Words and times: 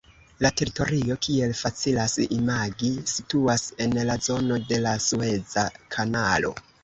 La 0.43 0.49
teritorio, 0.59 1.17
kiel 1.25 1.51
facilas 1.59 2.15
imagi, 2.37 2.89
situas 3.13 3.67
en 3.87 3.93
la 4.11 4.17
zono 4.29 4.59
de 4.71 4.81
la 4.89 4.95
Sueza 5.11 5.69
Kanalo. 5.97 6.55